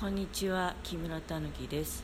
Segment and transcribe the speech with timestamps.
[0.00, 2.02] こんにちは木村たぬきです。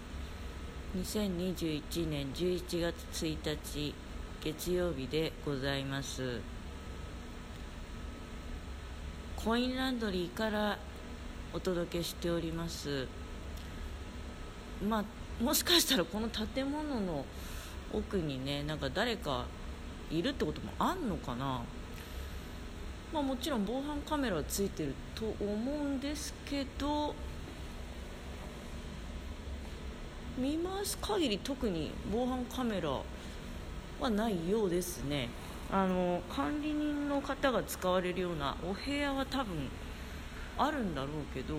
[0.98, 3.94] 2021年11月1日
[4.44, 6.40] 月曜日でございます。
[9.34, 10.76] コインランドリーから
[11.54, 13.08] お届けしております。
[14.86, 17.24] まあもしかしたらこの建物の
[17.94, 19.46] 奥にねなんか誰か
[20.10, 21.62] いるってこともあんのかな。
[23.10, 27.14] まあ、もちろん防犯カメラはついてると思うんですけど
[30.38, 32.90] 見ます限り特に防犯カメラ
[34.00, 35.30] はないようですね。
[35.72, 39.68] あの管理人の方が使われるようなお部屋は多分
[40.58, 41.54] あるんだろうけど、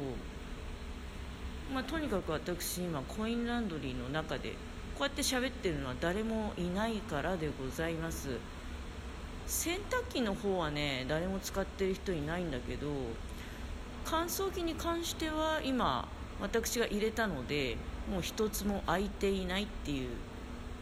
[1.74, 4.52] まあ、とにかく私今コインランドリーの中で
[4.98, 8.38] こうやって喋ってるのは誰もいないからでございます。
[9.48, 12.88] 洗濯機の方はね誰も使ってる人いないんだけど
[14.04, 16.08] 乾燥機に関しては今
[16.42, 17.78] 私が入れたので
[18.12, 20.10] もう一つも空いていないっていう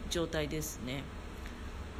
[0.10, 1.04] 状態ですね。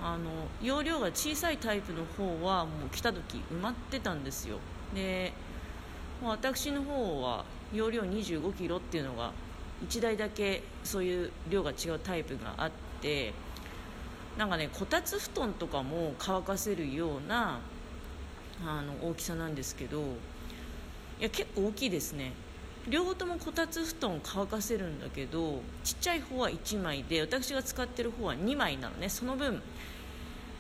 [0.04, 0.30] あの
[0.62, 4.58] 容量が小さいタイプの方はもう来た時埋まってたんですよ。
[4.94, 5.34] で
[6.24, 9.32] 私の方は容量2 5キロっていうのが
[9.88, 13.34] 1台だけそういう量が違うタイプがあって
[14.38, 17.60] なんかねこたつ布団とかも乾かせるような
[18.66, 20.02] あの大きさなんですけど
[21.20, 22.34] いや結構大きいですね。
[22.88, 29.10] 両方ともこたつ布団を乾かせるんだけどちっちゃい方は1枚で私が使ってる方は2枚なのね。
[29.10, 29.56] その分、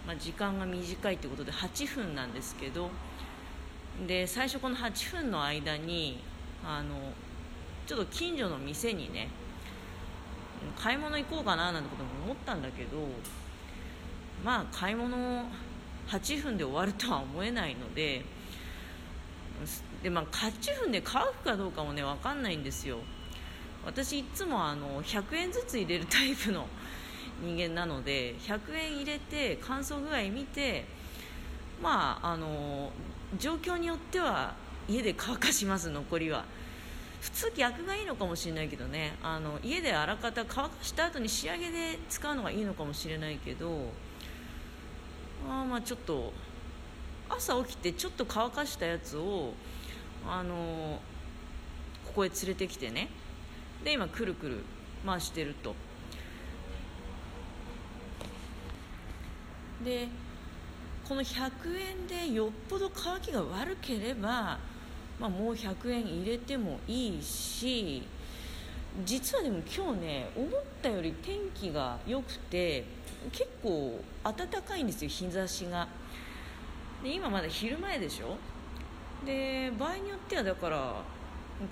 [0.08, 2.90] まあ、時間が短いということで8分なんですけど
[4.08, 6.20] で最初この8分の間に
[6.66, 6.96] あの
[7.86, 9.30] ちょっと近所の店にね
[10.76, 12.98] 買い物行こうかななんてことも思ったんだけど
[14.44, 15.46] まあ買い物
[16.08, 18.26] 8分で終わるとは思えないので
[20.06, 23.00] で、まあ、8分で買うかどうかもね分かんないんですよ。
[23.84, 26.68] 私いつもあの100円ずつ入れるタイプの
[27.44, 30.86] 人間なので100円入れて乾燥具合見て
[31.82, 32.92] まああの
[33.40, 34.54] 状況によっては
[34.88, 36.46] 家で乾かします残りは。
[37.20, 39.18] 普通逆がいいのかもしれないけどね。
[39.24, 43.90] あの家であらかた乾かした後に仕上げで使うのがいいのかもしれないけど
[45.50, 46.32] あまあちょっと
[47.28, 49.54] 朝起きてちょっと乾かしたやつを
[50.28, 51.00] あの
[52.06, 53.10] ここへ連れてきてね。
[53.84, 54.64] で今くるくる
[55.06, 55.76] 回してると。
[59.84, 60.08] で
[61.08, 64.58] この100円でよっぽど乾きが悪ければ、
[65.20, 68.02] まあ、もう100円入れてもいいし
[69.06, 70.50] 実はでも今日ね思っ
[70.82, 72.86] たより天気が良くて
[73.32, 75.88] 結構暖かいんですよ日差しが。
[77.04, 78.38] で今まだ昼前でしょ？
[79.26, 81.02] で場合によってはだから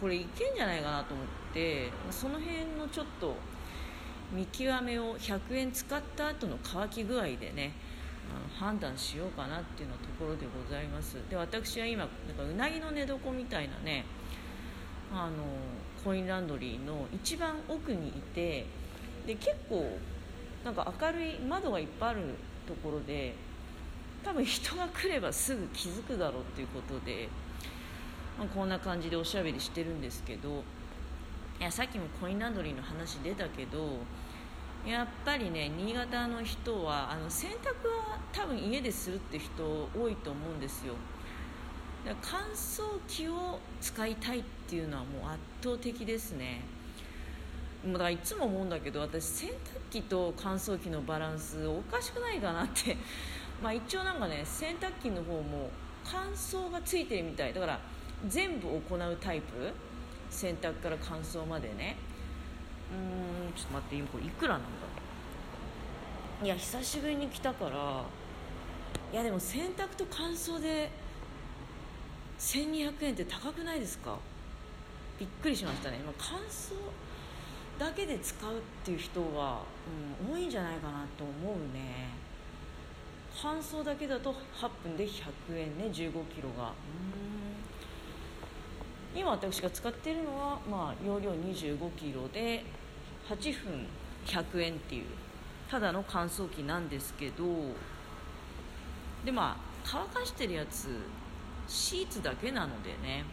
[0.01, 3.35] これいけんじゃないかなと思ってその辺のちょっと
[4.31, 7.73] 見極めを100円使った後の乾き具合でね
[8.57, 11.17] 判断しようかなっていうのところでございます。
[11.29, 14.05] で私は今なんかうなぎの寝床みたいなね
[15.13, 15.33] あの
[16.03, 18.65] コインランドリーの一番奥にいて
[19.27, 19.97] で結構
[20.63, 22.21] なんか明るい窓がいっぱいある
[22.65, 23.35] ところで
[24.23, 27.27] 多分人が来ればすぐ気づくだろうっていうことで、
[28.39, 30.63] まあ、こんな感じでおしゃべりしてるんですけど
[31.59, 33.97] いやさっきもコインランドリーの話出たけど
[34.85, 39.63] やっぱりね新潟の人はあの洗濯は多分家でするって人
[39.95, 40.95] 多いと思うんですよ。
[42.21, 46.61] 乾燥機を使いたいっていうのはもう圧倒的ですね。
[47.85, 49.53] だからいつも思うんだけど私洗濯
[49.89, 52.97] 機と乾燥機のバランスおかしくないかなって
[53.63, 55.71] まあ一応なんかね洗濯機の方も
[56.03, 57.53] 乾燥がついてるみたい。
[57.53, 57.79] だから
[58.27, 59.71] 全部行うタイプ。
[60.29, 61.95] 洗濯から乾燥までね。
[62.91, 64.67] うーんちょっと待って今これいくらなんだ
[66.43, 68.03] いや久しぶりに来たから。
[69.11, 70.89] いやでも洗濯と乾燥で
[72.39, 74.17] 1200円って高くないですか？
[75.19, 76.73] びっくりしましたね、ま乾燥
[77.77, 79.61] だけで使うっていう人は、
[80.27, 82.09] うん、多いんじゃないかなと思うね。
[83.35, 86.73] 乾燥だけだと8分で100円ね1 5キロが。
[89.15, 92.63] 今私が使っているのは、まあ、容量2 5キロで
[93.29, 93.85] 8分
[94.25, 95.05] 100円っていう
[95.69, 97.43] ただの乾燥機なんですけど
[99.23, 100.87] でまあ乾かしてるやつ
[101.67, 103.23] シーツだけなのでね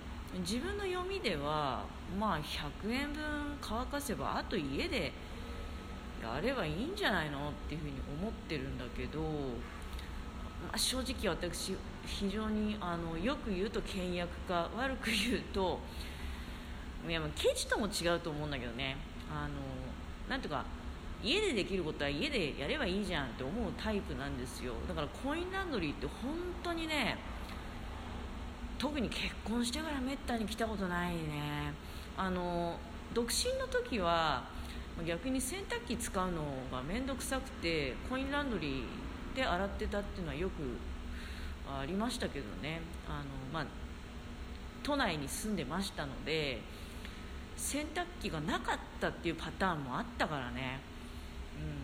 [0.41, 1.85] 自分の読みでは
[2.19, 2.39] まあ
[2.85, 3.23] 100円分
[3.61, 5.13] 乾かせばあと家で
[6.23, 9.21] やればいいんじゃないのっていうふうに思ってるんだけど、
[10.67, 11.75] まあ、正直私
[12.07, 15.79] 非常にあのよく言うと倹約家悪く言うと
[17.09, 18.97] いやケチとも違うと思うんだけどね。
[19.31, 19.55] あの
[20.29, 20.65] なんとか
[21.23, 24.75] 家でできることは家でやればいいじゃんって思うタイプなんですよ。
[24.89, 26.33] だからコインランドリーって本
[26.63, 27.19] 当にね
[28.79, 31.73] 特に結婚してからめったに来たことないね。
[32.17, 32.79] あの
[33.13, 34.45] 独身の時は
[35.07, 38.85] 逆に洗濯機使うのが面倒くさくてコインランドリー
[39.35, 40.63] で洗ってたっていうのはよく
[41.69, 42.81] ありましたけどね。
[43.09, 43.67] あの、まあ、
[44.83, 46.61] 都内に住んでましたので
[47.57, 50.81] 洗濯機がなかったっていうパターンもあったからね、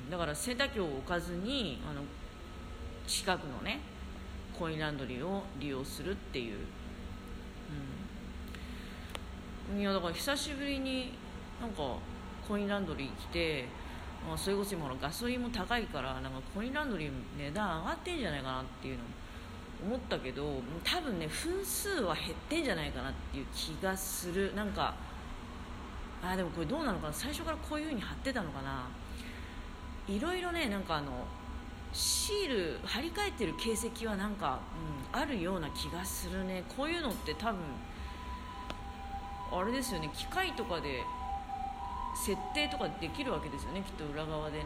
[0.04, 2.02] うん、だから洗濯機を置かずにあの
[3.06, 3.80] 近くのね
[4.58, 6.58] コインランドリーを利用するっていう、
[9.74, 11.12] うん、いやだから久しぶりに
[11.60, 11.96] なんか
[12.48, 13.66] コインランドリー来て、
[14.28, 19.04] まあ、それこそ今ガソリンも高いからなんかコインランドリー値段上がってんじゃないかなっていうの
[19.86, 24.54] 思ったけど多分ね分数は減ってんじゃないかなっていう気がする。
[24.54, 24.94] なんか
[26.22, 27.12] あでもこれどうなのかな？
[27.12, 28.88] 最初からこういう風に貼ってたのかな？
[30.08, 31.26] いろいろねなんかあの
[31.92, 34.60] シール貼り替えてる形跡はなんか、
[35.14, 36.64] うん、あるような気がするね。
[36.76, 37.60] こういうのって多分
[39.52, 40.10] あれですよね。
[40.14, 41.04] 機械とかで
[42.24, 44.64] 設定とかできるわけですよねきっと裏側でね。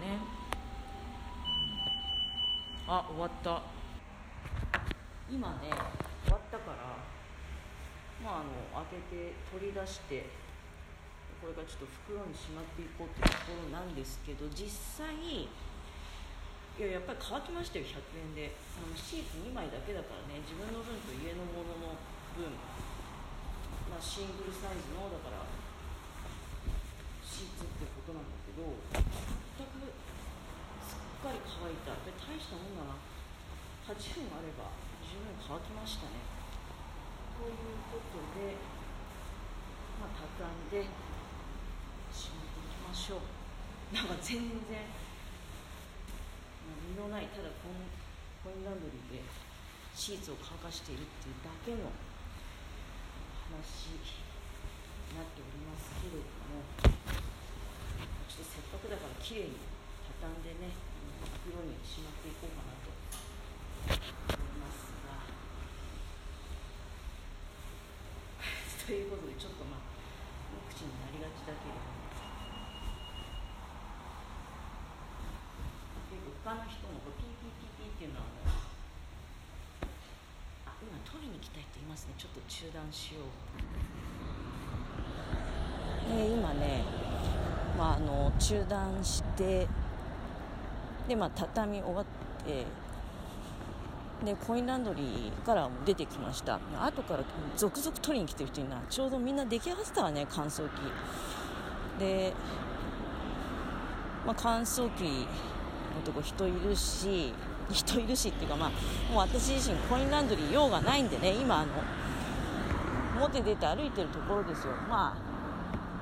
[2.87, 3.62] あ終わった。
[5.31, 5.70] 今ね
[6.26, 6.99] 終わったから
[8.19, 10.26] まああの開けて取り出して
[11.38, 14.67] これからちょっと袋にしまっていこうってところなんですけど実
[15.06, 15.47] 際い
[16.82, 18.56] ややっぱり乾きましたよ100円で。
[18.81, 21.94] あのシーツ2枚だけだからね自分の分と家のものの
[22.35, 22.49] 分、
[23.87, 25.44] まあ、シングルサイズのだから
[27.40, 29.88] シーツってことなんだけど全く
[30.84, 31.96] すっかり乾いた。
[31.96, 33.00] これ大したもんだな。
[33.88, 34.69] 8分あれば
[35.00, 36.20] 十分乾きましたね。
[37.40, 38.60] ということで
[40.04, 40.84] まあ畳んで
[42.12, 43.32] しまっていきましょう。
[43.96, 44.84] なんか全然
[46.92, 47.88] 身のないただコン
[48.44, 49.25] コインランドリーで
[49.96, 51.88] シーツを乾かしているっていうだけの
[53.48, 54.04] 話に
[55.16, 56.28] なっておりますけれど
[57.25, 57.29] も。
[58.30, 59.58] ちょっとせっかくだから綺麗に
[60.22, 60.70] 畳んでね
[61.42, 65.18] 袋にしまっていこうかなと思いますが。
[68.86, 69.90] ということでちょっとまあ
[70.54, 71.98] 無口になりがちだけれども。
[76.14, 78.30] 結構他の人もこうピーピーピーピーっていうのは
[80.70, 82.14] あ今取りに行きたい人いますね。
[82.14, 83.34] ちょっと中断しよう、
[86.14, 87.09] えー、今ね、
[87.80, 89.66] まあ、あの中断して
[91.08, 92.04] で、まあ、畳み終わっ
[92.44, 92.66] て
[94.22, 96.60] でコインランドリーから出てきました。
[96.78, 97.24] 後から
[97.56, 100.72] 続々取りに来てる人になちょうどみんな出来上がってたわね乾燥機。
[101.98, 102.34] で、
[104.26, 107.32] まあ、乾燥機のとこ人いるし
[107.72, 108.68] 人いるしっていうかまあ
[109.10, 111.72] もう私自身コインランドリー用がないんでね今あの
[113.16, 114.74] 表出て歩いてるところですよ。
[114.86, 115.29] まあ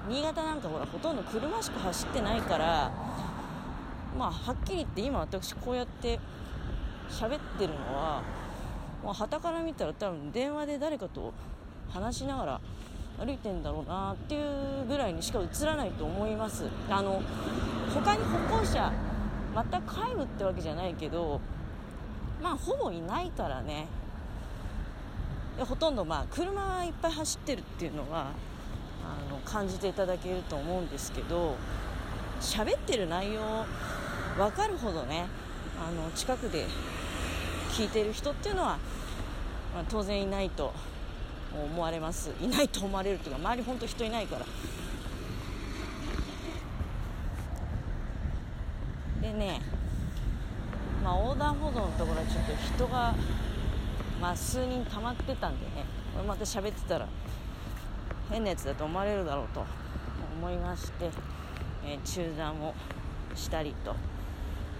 [0.08, 2.90] 新潟なんかほらほとんど車しか走ってないから
[4.18, 6.18] まあはっきり言って今私こうやって
[7.10, 8.22] 喋ってるのは
[9.02, 11.32] もう旗から見たら多分電話で誰かと
[11.90, 12.60] 話しながら
[13.18, 16.64] 歩いてんだろうなっていうぐらいにしか映らないと思います。
[16.88, 17.20] あの
[17.92, 18.92] 他に歩行者
[19.54, 21.40] 全く帰るってわけじゃないけど
[22.42, 23.86] まあほぼいないからね。
[25.58, 28.28] ほとんどまあ車はいっぱい走ってるっていうのは
[29.08, 31.56] あの感じていただけると思うんですけど
[32.40, 33.40] 喋ってる内容
[34.36, 35.26] 分かるほどね
[35.80, 36.66] あの近くで
[37.72, 38.78] 聞いてる人っていうのは、
[39.74, 40.72] まあ、当然いないと
[41.52, 42.30] 思われます。
[42.40, 44.46] いないと思われるというか周り本当人いないから。
[49.22, 49.60] でね、
[51.02, 53.14] まあ、横断歩道のところはちょっと人が、
[54.20, 55.84] まあ、数人溜まってたんでね
[56.14, 57.08] これまた喋ってたら
[58.30, 59.64] 変なやつだと思われるだろうと
[60.38, 61.10] 思いまして、
[61.84, 62.74] えー、中断を
[63.34, 63.94] したりと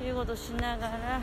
[0.04, 1.20] いうことをしながら、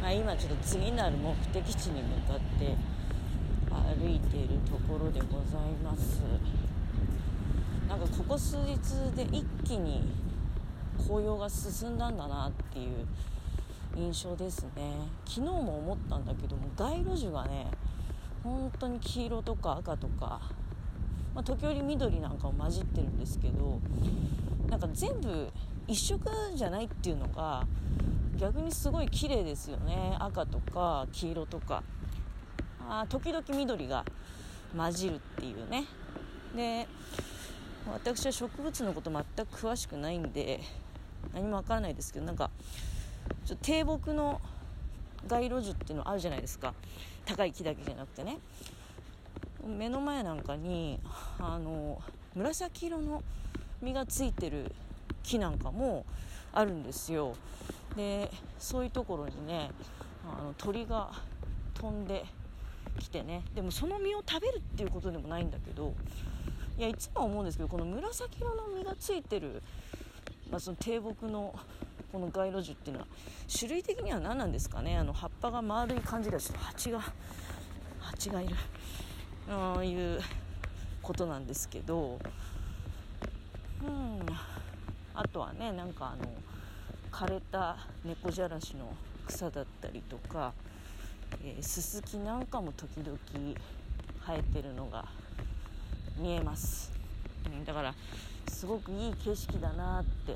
[0.00, 2.76] まあ、今ちょっと次なる目的地に向かって
[3.98, 6.22] 歩いているところでございます。
[7.88, 8.76] なんかここ数日
[9.14, 10.02] で一気に
[10.98, 13.06] 紅葉が進んだんだなっていう
[13.96, 14.92] 印象ですね。
[15.24, 17.68] 昨日も思ったんだけども街路樹がね
[18.46, 20.40] 本当に黄色とか赤とか、
[21.34, 23.80] まあ、時折緑なんかも混じってるんですけど
[24.68, 25.48] なんか全部
[25.88, 26.20] 一色
[26.54, 27.66] じゃないっていうのが
[28.36, 30.14] 逆にすごい綺麗ですよね。
[30.20, 31.82] 赤とか黄色とか。
[32.88, 34.04] あ時々緑が
[34.76, 35.86] 混じるっていうね。
[36.54, 36.86] で
[37.92, 40.60] 私は植物のこと全く詳しくないんで
[41.34, 42.50] 何もわからないですけどなんか
[43.44, 44.40] ちょっと低木の
[45.28, 46.74] 街路樹っていうのあるじゃないですか。
[47.24, 48.38] 高い木だけじゃなくてね。
[49.66, 51.00] 目の前なんかに
[51.38, 52.00] あの
[52.34, 53.22] 紫色の
[53.82, 54.72] 実がついてる
[55.22, 56.06] 木なんかも
[56.52, 57.34] あるんですよ。
[57.96, 59.70] でそういうところにね
[60.24, 61.10] あの鳥が
[61.74, 62.24] 飛んで
[62.98, 63.42] きてね。
[63.54, 65.94] でもその実を食べるっていうことでもないんだけど
[66.78, 69.62] いやいつも思うんですけどこの紫色の実がついてる、
[70.50, 71.58] まあ、その低木の
[72.16, 73.06] この街路樹っていうのは
[73.46, 74.96] 種類的には何なんですかね？
[74.96, 77.00] あの葉っぱが丸い感じがちょっと蜂が
[78.00, 78.56] 蜂がいる。
[79.50, 80.18] ああいう
[81.02, 82.18] ことなんですけど。
[83.86, 84.20] うん。
[85.14, 86.26] あとはねなんかあの
[87.12, 88.94] 枯れた猫じゃらしの
[89.26, 90.54] 草だったりとか、
[91.44, 93.18] え、ススキなんかも時々
[94.26, 95.04] 生えてるのが
[96.16, 96.90] 見えます、
[97.44, 97.94] うん、だから
[98.48, 100.34] すごくいい景色だなって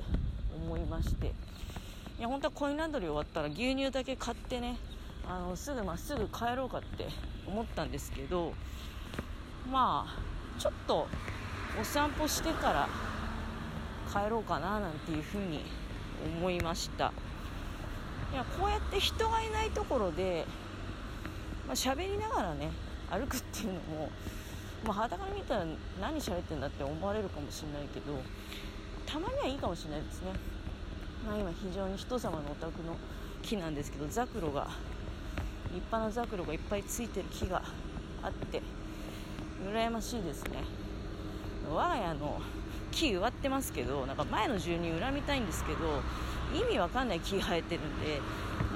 [0.54, 1.32] 思いまして。
[2.20, 4.76] いや本当はコインランドリー終わったら牛乳だけ買ってね
[5.26, 7.08] あのすぐまっすぐ帰ろうかって
[7.46, 8.52] 思ったんですけど
[9.72, 11.08] まあちょっと
[11.80, 12.88] お散歩してから
[14.12, 15.62] 帰ろうかななんていうふうに
[16.38, 17.10] 思いました。
[18.34, 20.44] いやこうやって人がいないところで
[21.66, 22.70] まあ、喋りながらね
[23.10, 24.10] 歩くっていうのも
[24.84, 25.64] まあ、裸から見たら
[26.00, 28.20] 何喋ってんだって思われるかもしれないけど
[29.06, 30.32] たまにはいいかもしれないですね、
[31.30, 32.96] まあ、今非常に人様のお宅の
[33.40, 34.68] 木なんですけどザクロが
[35.72, 37.62] 立派なザクロがいっぱいついてる木が
[38.20, 38.60] あって
[39.64, 40.64] 羨ましいですね。
[41.72, 42.40] 我が家の
[42.90, 46.02] 木植わってますけどなんか前の住人恨みたいんですけど
[46.52, 48.20] 意味わかんない木生えてるんで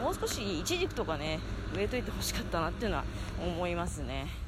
[0.01, 1.41] もう少しイチジクとかね
[1.75, 3.05] 植えといてほしかったなっていうのは
[3.45, 4.44] 思いますね。